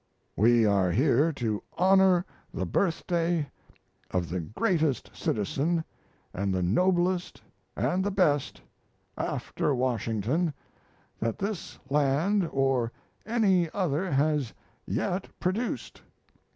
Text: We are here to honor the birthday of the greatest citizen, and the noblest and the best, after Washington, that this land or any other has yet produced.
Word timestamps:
We 0.35 0.65
are 0.65 0.89
here 0.89 1.31
to 1.33 1.61
honor 1.77 2.25
the 2.51 2.65
birthday 2.65 3.51
of 4.09 4.29
the 4.29 4.39
greatest 4.39 5.15
citizen, 5.15 5.83
and 6.33 6.51
the 6.51 6.63
noblest 6.63 7.39
and 7.75 8.03
the 8.03 8.09
best, 8.09 8.61
after 9.15 9.75
Washington, 9.75 10.55
that 11.19 11.37
this 11.37 11.77
land 11.87 12.49
or 12.51 12.91
any 13.27 13.69
other 13.75 14.09
has 14.09 14.55
yet 14.87 15.27
produced. 15.39 16.01